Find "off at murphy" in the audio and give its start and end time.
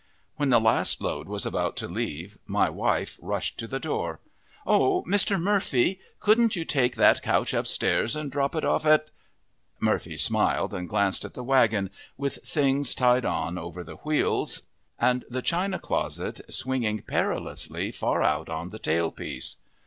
8.65-10.17